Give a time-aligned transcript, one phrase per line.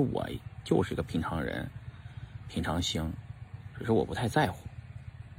[0.00, 0.28] 我
[0.64, 1.68] 就是一个平常人，
[2.48, 3.12] 平常心，
[3.78, 4.66] 只是我不太在乎。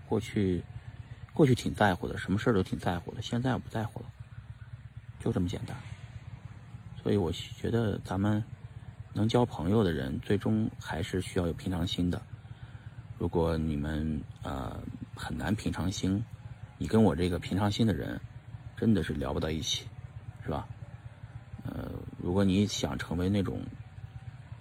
[0.08, 0.64] 过去，
[1.34, 3.22] 过去挺在乎的，什么事儿都挺在乎的。
[3.22, 4.06] 现在我不在乎了，
[5.20, 5.76] 就这么简单。
[7.02, 8.44] 所以我觉得咱们
[9.14, 12.22] 能交朋友的人，最终还是需要有平常心的。
[13.18, 14.80] 如果你们呃
[15.16, 16.24] 很难平常心，
[16.78, 18.20] 你跟我这个平常心的人，
[18.76, 19.86] 真的是聊不到一起，
[20.44, 20.68] 是吧？
[21.66, 23.60] 呃，如果你想成为那种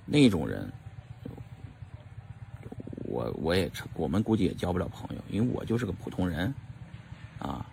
[0.06, 0.72] 那种人，
[3.04, 6.54] 我我也成，我们估计也交不了朋友，因为我就是个普通人，
[7.40, 7.66] 啊，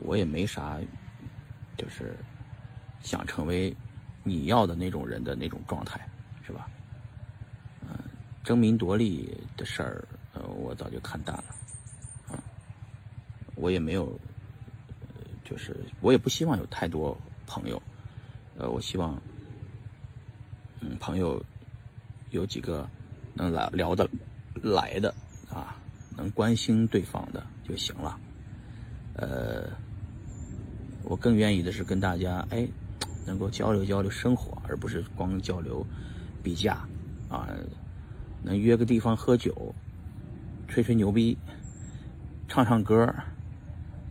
[0.00, 0.78] 我也没啥，
[1.78, 2.14] 就是
[3.00, 3.74] 想成为
[4.22, 6.06] 你要的那种人的那种状态，
[6.46, 6.68] 是吧？
[7.80, 7.88] 嗯，
[8.42, 11.44] 争名夺利的事儿，呃，我早就看淡了，
[12.28, 12.36] 啊，
[13.54, 14.18] 我也没有，
[15.42, 17.82] 就是我也不希望有太多朋友。
[18.56, 19.20] 呃，我希望，
[20.86, 21.42] 嗯，朋友
[22.28, 22.86] 有几个
[23.32, 24.06] 能来聊得
[24.62, 25.14] 来的
[25.48, 25.76] 啊，
[26.14, 28.20] 能关心对方的就行了。
[29.14, 29.70] 呃，
[31.04, 32.68] 我更愿意的是跟大家哎，
[33.24, 35.86] 能够交流交流生活，而不是光交流
[36.42, 36.86] 比价
[37.30, 37.48] 啊。
[38.42, 39.74] 能约个地方喝酒，
[40.68, 41.34] 吹吹牛逼，
[42.46, 43.10] 唱唱歌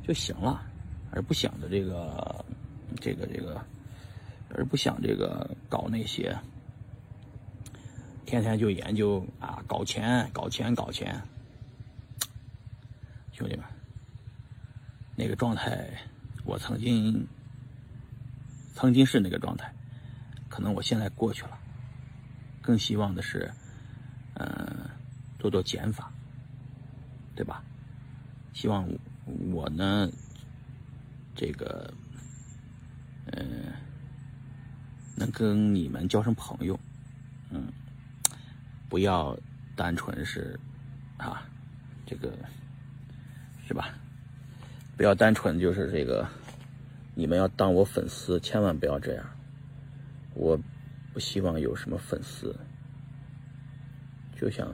[0.02, 0.64] 就行了，
[1.12, 2.44] 而不想着这个
[3.00, 3.64] 这个这个。
[4.56, 6.38] 而不想这个搞那些，
[8.34, 11.22] 天天就研究啊，搞钱，搞钱，搞钱。
[13.32, 13.64] 兄弟们，
[15.16, 15.88] 那个状态，
[16.44, 17.28] 我曾经，
[18.74, 19.72] 曾经是那个状态，
[20.50, 21.60] 可能我现在过去了。
[22.60, 23.52] 更希望的是，
[24.34, 24.90] 嗯，
[25.38, 26.12] 做做减法，
[27.36, 27.64] 对吧？
[28.52, 28.90] 希望
[29.52, 30.10] 我呢，
[31.36, 31.94] 这个，
[33.28, 33.74] 嗯。
[35.16, 36.80] 能跟你们交上朋友，
[37.52, 37.72] 嗯，
[38.94, 39.36] 不要
[39.76, 40.60] 单纯是
[41.18, 41.50] 啊，
[42.06, 42.32] 这个
[43.68, 43.90] 是吧？
[44.96, 46.30] 不要单纯就是这个，
[47.16, 49.26] 你们要当我粉丝，千万不要这样。
[50.36, 50.56] 我
[51.12, 52.56] 不希望有什么粉丝，
[54.40, 54.72] 就想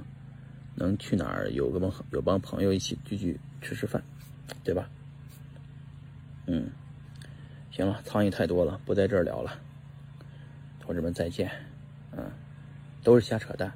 [0.76, 4.04] 能去哪儿有个帮有帮朋友一起聚聚吃吃饭，
[4.66, 4.90] 对吧？
[6.46, 6.70] 嗯，
[7.72, 9.58] 行了，苍蝇太多了，不在这儿聊了。
[10.82, 11.50] 同志们再见，
[12.12, 12.30] 嗯，
[13.02, 13.72] 都是瞎扯淡。